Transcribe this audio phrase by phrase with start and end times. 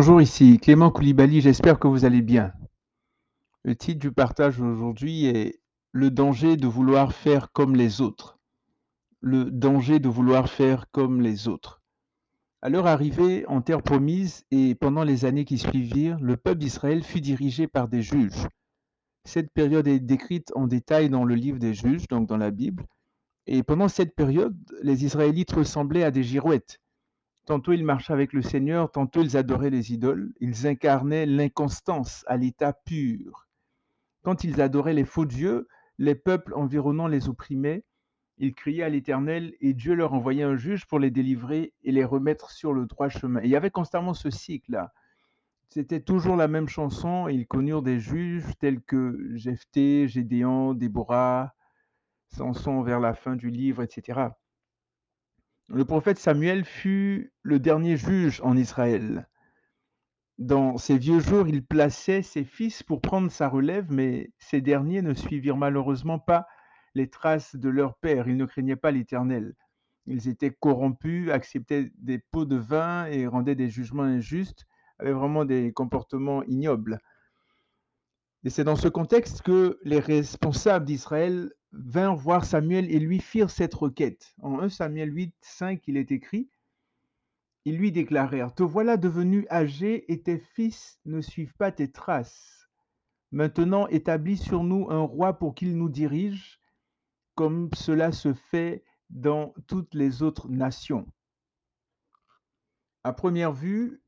[0.00, 2.52] Bonjour, ici Clément Koulibaly, j'espère que vous allez bien.
[3.64, 5.58] Le titre du partage aujourd'hui est
[5.90, 8.38] Le danger de vouloir faire comme les autres.
[9.20, 11.82] Le danger de vouloir faire comme les autres.
[12.62, 17.02] À leur arrivée en terre promise et pendant les années qui suivirent, le peuple d'Israël
[17.02, 18.46] fut dirigé par des juges.
[19.24, 22.86] Cette période est décrite en détail dans le livre des juges, donc dans la Bible.
[23.48, 26.78] Et pendant cette période, les Israélites ressemblaient à des girouettes.
[27.48, 30.34] Tantôt ils marchaient avec le Seigneur, tantôt ils adoraient les idoles.
[30.38, 33.48] Ils incarnaient l'inconstance à l'état pur.
[34.22, 35.66] Quand ils adoraient les faux dieux,
[35.96, 37.84] les peuples environnants les opprimaient.
[38.36, 42.04] Ils criaient à l'Éternel et Dieu leur envoyait un juge pour les délivrer et les
[42.04, 43.40] remettre sur le droit chemin.
[43.42, 44.92] Il y avait constamment ce cycle-là.
[45.70, 47.28] C'était toujours la même chanson.
[47.28, 51.54] Ils connurent des juges tels que Jephthé, Gédéon, Déborah,
[52.26, 54.32] Samson vers la fin du livre, etc.
[55.70, 59.28] Le prophète Samuel fut le dernier juge en Israël.
[60.38, 65.02] Dans ses vieux jours, il plaçait ses fils pour prendre sa relève, mais ces derniers
[65.02, 66.46] ne suivirent malheureusement pas
[66.94, 68.28] les traces de leur père.
[68.28, 69.54] Ils ne craignaient pas l'Éternel.
[70.06, 74.64] Ils étaient corrompus, acceptaient des pots de vin et rendaient des jugements injustes,
[74.98, 76.98] avaient vraiment des comportements ignobles.
[78.42, 83.50] Et c'est dans ce contexte que les responsables d'Israël vinrent voir Samuel et lui firent
[83.50, 84.34] cette requête.
[84.42, 86.50] En 1 Samuel 8, 5, il est écrit
[87.64, 92.68] Ils lui déclarèrent Te voilà devenu âgé et tes fils ne suivent pas tes traces.
[93.30, 96.60] Maintenant, établis sur nous un roi pour qu'il nous dirige,
[97.34, 101.06] comme cela se fait dans toutes les autres nations.
[103.04, 104.02] À première vue,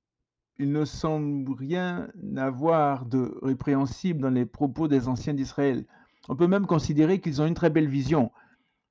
[0.58, 5.86] il ne semble rien avoir de répréhensible dans les propos des anciens d'Israël.
[6.29, 8.31] On peut même considérer qu'ils ont une très belle vision.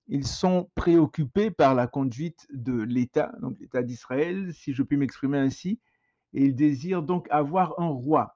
[0.07, 5.37] Ils sont préoccupés par la conduite de l'État, donc l'État d'Israël, si je puis m'exprimer
[5.37, 5.79] ainsi,
[6.33, 8.35] et ils désirent donc avoir un roi.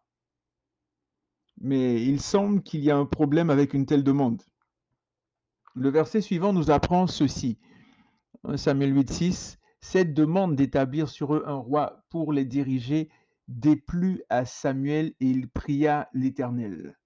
[1.59, 4.41] Mais il semble qu'il y a un problème avec une telle demande.
[5.75, 7.57] Le verset suivant nous apprend ceci.
[8.55, 9.59] Samuel 8, 6.
[9.81, 13.09] Cette demande d'établir sur eux un roi pour les diriger
[13.47, 16.97] déplut à Samuel et il pria l'Éternel.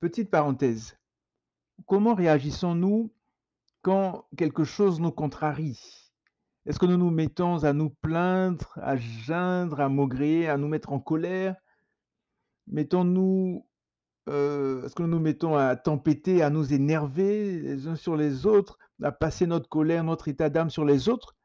[0.00, 0.98] Petite parenthèse.
[1.86, 3.12] Comment réagissons-nous
[3.82, 5.80] quand quelque chose nous contrarie?
[6.66, 10.92] Est-ce que nous nous mettons à nous plaindre, à geindre, à maugréer, à nous mettre
[10.92, 11.56] en colère?
[12.66, 13.66] Mettons-nous,
[14.30, 18.46] euh, est-ce que nous nous mettons à tempêter, à nous énerver les uns sur les
[18.46, 21.36] autres, à passer notre colère, notre état d'âme sur les autres?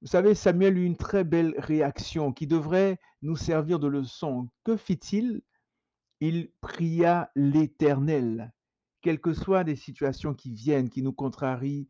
[0.00, 4.48] Vous savez, Samuel eut une très belle réaction qui devrait nous servir de leçon.
[4.62, 5.42] Que fit-il
[6.28, 8.54] il pria l'Éternel.
[9.02, 11.86] Quelles que soient les situations qui viennent, qui nous contrarient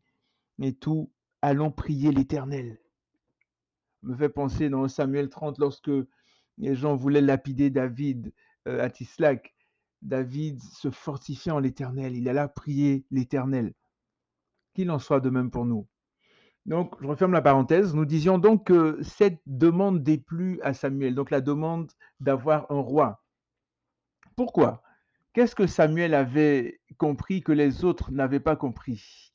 [0.61, 1.09] et tout,
[1.41, 2.77] allons prier l'Éternel.
[4.03, 5.91] Me fait penser dans Samuel 30 lorsque
[6.57, 8.33] les gens voulaient lapider David
[8.67, 9.55] euh, à Tislac.
[10.01, 12.15] David se fortifiait en l'Éternel.
[12.15, 13.73] Il alla prier l'Éternel.
[14.73, 15.87] Qu'il en soit de même pour nous.
[16.65, 17.95] Donc, je referme la parenthèse.
[17.95, 23.24] Nous disions donc que cette demande déplut à Samuel, donc la demande d'avoir un roi.
[24.35, 24.83] Pourquoi?
[25.33, 29.33] Qu'est-ce que Samuel avait compris que les autres n'avaient pas compris?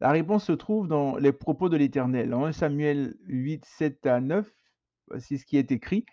[0.00, 2.34] La réponse se trouve dans les propos de l'Éternel.
[2.34, 4.48] En 1 Samuel 8, 7 à 9,
[5.08, 6.04] voici ce qui est écrit.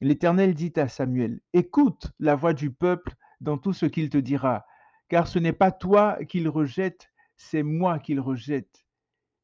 [0.00, 4.66] L'Éternel dit à Samuel, Écoute la voix du peuple dans tout ce qu'il te dira,
[5.08, 8.84] car ce n'est pas toi qu'il rejette, c'est moi qu'il rejette,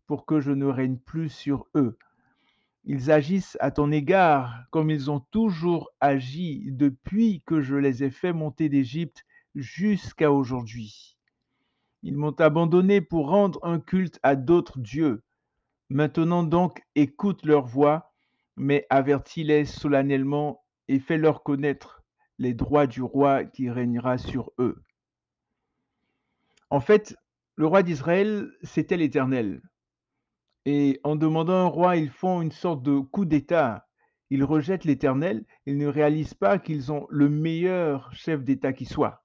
[0.07, 1.99] pour que je ne règne plus sur eux.
[2.91, 8.11] Ils agissent à ton égard comme ils ont toujours agi depuis que je les ai
[8.11, 11.19] fait monter d'Égypte jusqu'à aujourd'hui.
[12.03, 15.23] Ils m'ont abandonné pour rendre un culte à d'autres dieux.
[15.91, 18.15] Maintenant donc, écoute leur voix,
[18.57, 22.03] mais avertis-les solennellement et fais-leur connaître
[22.39, 24.83] les droits du roi qui régnera sur eux.
[26.71, 27.15] En fait,
[27.57, 29.61] le roi d'Israël, c'était l'Éternel.
[30.67, 33.87] Et en demandant un roi, ils font une sorte de coup d'État.
[34.31, 39.25] Ils rejettent l'Éternel, ils ne réalisent pas qu'ils ont le meilleur chef d'État qui soit.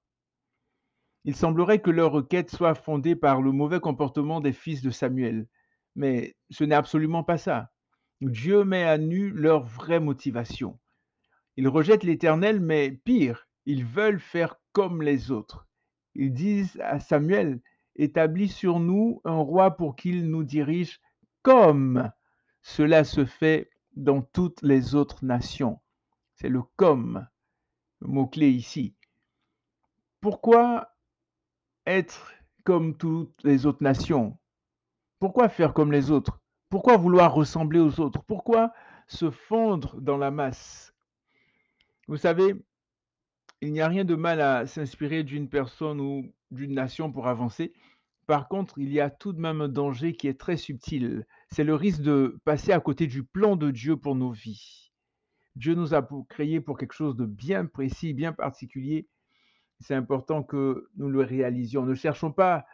[1.24, 5.46] Il semblerait que leur requête soit fondée par le mauvais comportement des fils de Samuel,
[5.94, 7.70] mais ce n'est absolument pas ça.
[8.20, 10.78] Dieu met à nu leur vraie motivation.
[11.56, 15.66] Ils rejettent l'Éternel, mais pire, ils veulent faire comme les autres.
[16.14, 17.60] Ils disent à Samuel,
[17.96, 21.00] établis sur nous un roi pour qu'il nous dirige
[21.44, 22.10] comme
[22.62, 25.78] cela se fait dans toutes les autres nations.
[26.34, 27.28] C'est le comme,
[28.00, 28.96] le mot-clé ici.
[30.20, 30.96] Pourquoi
[31.86, 32.32] être
[32.64, 34.38] comme toutes les autres nations?
[35.20, 36.40] Pourquoi faire comme les autres?
[36.70, 38.22] Pourquoi vouloir ressembler aux autres?
[38.24, 38.72] Pourquoi
[39.06, 40.94] se fondre dans la masse?
[42.08, 42.54] Vous savez,
[43.60, 47.74] il n'y a rien de mal à s'inspirer d'une personne ou d'une nation pour avancer.
[48.26, 51.26] Par contre, il y a tout de même un danger qui est très subtil.
[51.50, 54.92] C'est le risque de passer à côté du plan de Dieu pour nos vies.
[55.56, 59.08] Dieu nous a créés pour quelque chose de bien précis, bien particulier.
[59.80, 61.84] C'est important que nous le réalisions.
[61.84, 62.64] Ne cherchons pas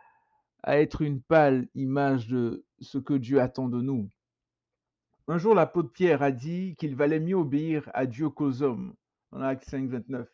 [0.62, 4.08] à être une pâle image de ce que Dieu attend de nous.
[5.26, 8.94] Un jour, l'apôtre Pierre a dit qu'il valait mieux obéir à Dieu qu'aux hommes,
[9.32, 10.28] en Acte 5, 29.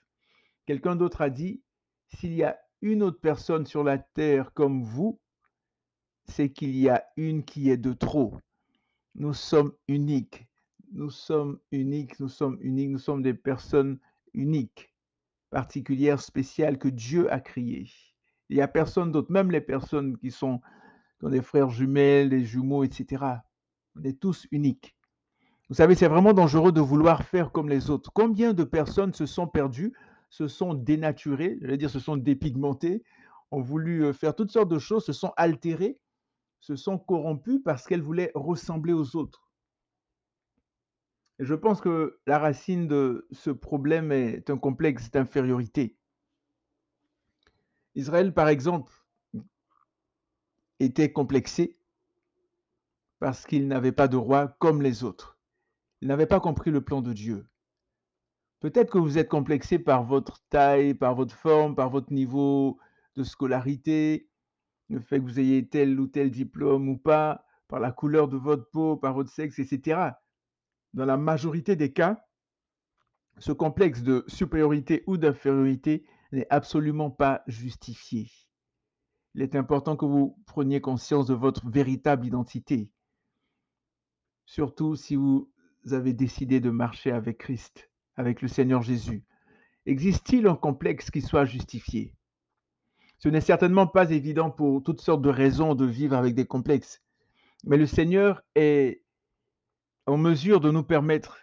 [0.66, 1.62] Quelqu'un d'autre a dit,
[2.08, 5.18] s'il y a une autre personne sur la terre comme vous,
[6.24, 8.34] c'est qu'il y a une qui est de trop.
[9.16, 10.46] Nous sommes uniques.
[10.92, 13.98] Nous sommes uniques, nous sommes uniques, nous sommes des personnes
[14.34, 14.94] uniques,
[15.50, 17.90] particulières, spéciales que Dieu a créées.
[18.48, 20.60] Il n'y a personne d'autre, même les personnes qui sont
[21.22, 23.24] ont des frères jumelles, des jumeaux, etc.
[23.96, 24.96] On est tous uniques.
[25.68, 28.12] Vous savez, c'est vraiment dangereux de vouloir faire comme les autres.
[28.12, 29.92] Combien de personnes se sont perdues,
[30.28, 33.02] se sont dénaturées, je veux dire, se sont dépigmentées,
[33.50, 35.98] ont voulu faire toutes sortes de choses, se sont altérées,
[36.60, 39.46] se sont corrompues parce qu'elles voulaient ressembler aux autres.
[41.38, 45.96] Je pense que la racine de ce problème est un complexe d'infériorité.
[47.94, 48.92] Israël, par exemple,
[50.80, 51.78] était complexé
[53.18, 55.38] parce qu'il n'avait pas de roi comme les autres.
[56.00, 57.46] Il n'avait pas compris le plan de Dieu.
[58.60, 62.78] Peut-être que vous êtes complexé par votre taille, par votre forme, par votre niveau
[63.14, 64.28] de scolarité,
[64.88, 68.36] le fait que vous ayez tel ou tel diplôme ou pas, par la couleur de
[68.36, 70.10] votre peau, par votre sexe, etc.
[70.94, 72.24] Dans la majorité des cas,
[73.38, 78.30] ce complexe de supériorité ou d'infériorité n'est absolument pas justifié.
[79.34, 82.90] Il est important que vous preniez conscience de votre véritable identité,
[84.46, 85.52] surtout si vous
[85.90, 89.24] avez décidé de marcher avec Christ, avec le Seigneur Jésus.
[89.86, 92.14] Existe-t-il un complexe qui soit justifié?
[93.18, 97.02] Ce n'est certainement pas évident pour toutes sortes de raisons de vivre avec des complexes,
[97.64, 99.02] mais le Seigneur est
[100.06, 101.38] en mesure de nous permettre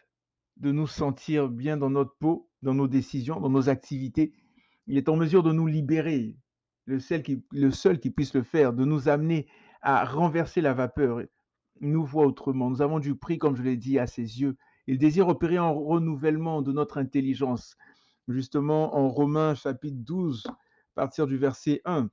[0.57, 4.33] de nous sentir bien dans notre peau, dans nos décisions, dans nos activités,
[4.87, 6.35] il est en mesure de nous libérer,
[6.85, 9.47] le seul, qui, puisse le faire, de nous amener
[9.81, 11.21] à renverser la vapeur.
[11.79, 12.69] nous voit autrement.
[12.69, 14.57] Nous avons du prix, comme je l'ai dit, à ses yeux.
[14.87, 17.77] Il désire opérer un renouvellement de notre intelligence.
[18.27, 20.53] Justement, en Romains chapitre 12, à
[20.95, 22.09] partir du verset 1,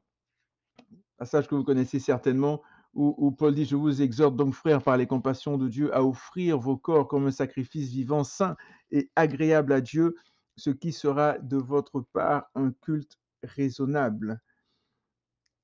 [1.17, 2.63] passage que vous connaissez certainement,
[2.95, 6.03] où, où, Paul dit, je vous exhorte donc, frères, par les compassions de Dieu, à
[6.03, 8.57] offrir vos corps comme un sacrifice vivant, saint
[8.91, 10.17] et agréable à Dieu,
[10.57, 14.41] ce qui sera de votre part un culte raisonnable.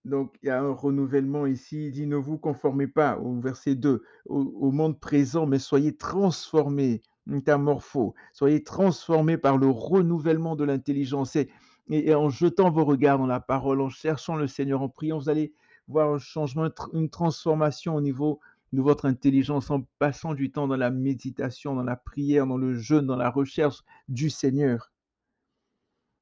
[0.06, 1.86] Donc, il y a un renouvellement ici.
[1.86, 7.02] Il dit, ne vous conformez pas, au verset 2, au, monde présent, mais soyez transformés,
[7.26, 11.34] métamorpho, soyez transformés par le renouvellement de l'intelligence.
[11.34, 11.50] Et,
[11.90, 15.28] et, en jetant vos regards dans la parole, en cherchant le Seigneur, en priant, vous
[15.28, 15.52] allez
[15.88, 18.38] voir un changement, une transformation au niveau
[18.72, 22.74] de votre intelligence en passant du temps dans la méditation, dans la prière, dans le
[22.74, 24.92] jeûne, dans la recherche du Seigneur.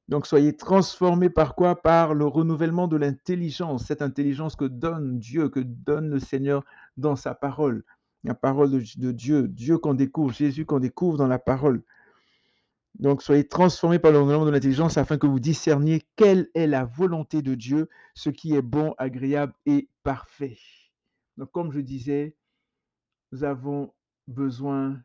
[0.07, 1.81] Donc soyez transformés par quoi?
[1.81, 6.63] Par le renouvellement de l'intelligence, cette intelligence que donne Dieu, que donne le Seigneur
[6.97, 7.83] dans sa parole.
[8.23, 11.83] La parole de, Dieu, Dieu qu'on découvre, Jésus qu'on découvre dans la parole.
[12.99, 16.85] Donc soyez transformés par le renouvellement de l'intelligence afin que vous discerniez quelle est la
[16.85, 20.57] volonté de Dieu, ce qui est bon, agréable et parfait.
[21.37, 22.35] Donc, comme je disais,
[23.31, 23.93] nous avons
[24.27, 25.01] besoin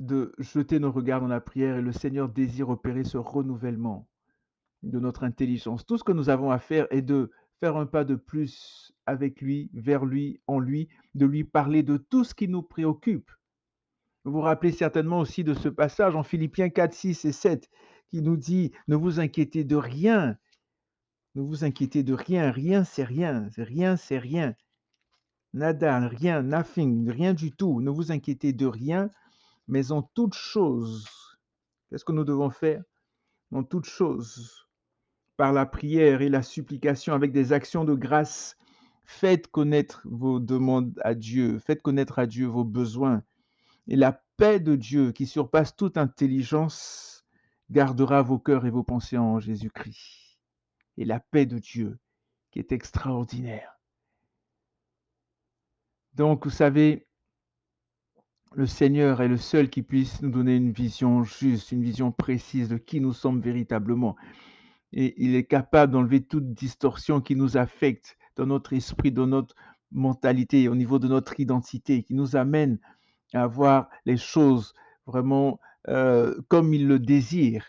[0.00, 4.06] de jeter nos regards dans la prière et le Seigneur désire opérer ce renouvellement
[4.82, 5.86] de notre intelligence.
[5.86, 9.40] Tout ce que nous avons à faire est de faire un pas de plus avec
[9.40, 13.30] lui, vers lui, en lui, de lui parler de tout ce qui nous préoccupe.
[14.24, 17.70] Vous vous rappelez certainement aussi de ce passage en Philippiens 4, 6 et 7
[18.10, 20.36] qui nous dit, ne vous inquiétez de rien,
[21.34, 24.54] ne vous inquiétez de rien, rien c'est rien, rien c'est rien.
[25.52, 27.80] Nada, rien, nothing, rien du tout.
[27.80, 29.10] Ne vous inquiétez de rien,
[29.68, 31.06] mais en toute chose.
[31.88, 32.82] Qu'est-ce que nous devons faire?
[33.52, 34.66] En toute chose,
[35.36, 38.56] par la prière et la supplication, avec des actions de grâce,
[39.04, 43.22] faites connaître vos demandes à Dieu, faites connaître à Dieu vos besoins.
[43.86, 47.24] Et la paix de Dieu, qui surpasse toute intelligence,
[47.70, 50.38] gardera vos cœurs et vos pensées en Jésus-Christ.
[50.96, 51.98] Et la paix de Dieu,
[52.50, 53.78] qui est extraordinaire.
[56.14, 57.05] Donc, vous savez,
[58.54, 62.68] le Seigneur est le seul qui puisse nous donner une vision juste, une vision précise
[62.68, 64.16] de qui nous sommes véritablement.
[64.92, 69.54] Et il est capable d'enlever toute distorsion qui nous affecte dans notre esprit, dans notre
[69.92, 72.78] mentalité, au niveau de notre identité, qui nous amène
[73.34, 74.74] à voir les choses
[75.06, 77.66] vraiment, heu, comme il le désire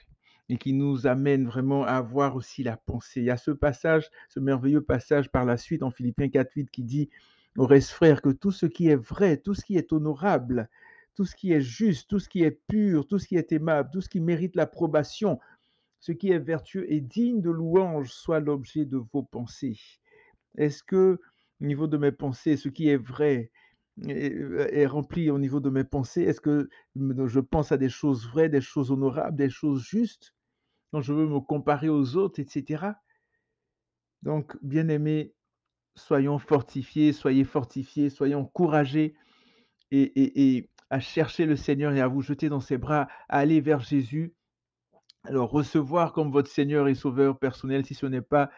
[0.49, 3.19] et qui nous amène vraiment à avoir aussi la pensée.
[3.21, 6.83] Il y a ce passage, ce merveilleux passage par la suite en Philippiens 4:8 qui
[6.83, 10.69] dit: «Au reste frères, que tout ce qui est vrai, tout ce qui est honorable,
[11.15, 13.89] tout ce qui est juste, tout ce qui est pur, tout ce qui est aimable,
[13.91, 15.39] tout ce qui mérite l'approbation,
[15.99, 19.79] ce qui est vertueux et digne de louange soit l'objet de vos pensées».
[20.57, 21.19] Est-ce que,
[21.61, 23.51] au niveau de mes pensées, ce qui est vrai
[24.07, 24.33] est,
[24.73, 26.23] est rempli au niveau de mes pensées?
[26.23, 30.33] Est-ce que je pense à des choses vraies, des choses honorables, des choses justes,
[30.91, 32.97] quand je veux me comparer aux autres et cetera?
[34.23, 35.33] Donc, bien-aimés,
[35.97, 39.15] soyons fortifiés, soyez fortifiés, soyez encouragés
[39.91, 43.81] et à chercher le Seigneur et à vous jeter dans ses bras, à aller vers
[43.81, 44.33] Jésus,
[45.29, 48.49] le recevoir comme votre Seigneur et Sauveur personnel si ce n'est pas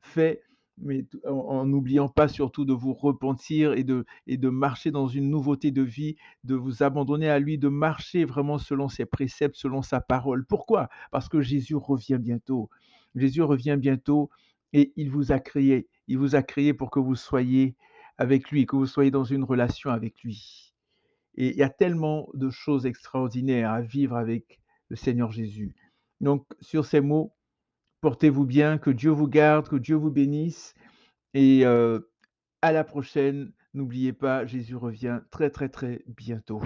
[0.00, 0.42] fait,
[0.78, 5.30] mais en n'oubliant pas surtout de vous repentir et de et de marcher dans une
[5.30, 9.82] nouveauté de vie, de vous abandonner à lui, de marcher vraiment selon ses préceptes, selon
[9.82, 10.44] sa parole.
[10.44, 10.88] Pourquoi?
[11.12, 12.68] Parce que Jésus revient bientôt.
[13.14, 14.28] Jésus revient bientôt
[14.72, 15.88] et il vous a créé.
[16.08, 17.76] Il vous a créé pour que vous soyez
[18.18, 20.74] avec lui, que vous soyez dans une relation avec lui.
[21.36, 25.74] Et il y a tellement de choses extraordinaires à vivre avec le Seigneur Jésus.
[26.20, 27.34] Donc, sur ces mots,
[28.00, 30.74] portez-vous bien, que Dieu vous garde, que Dieu vous bénisse
[31.34, 32.10] et heu,
[32.62, 33.52] à la prochaine.
[33.74, 36.62] N'oubliez pas, Jésus revient très, très, très bientôt.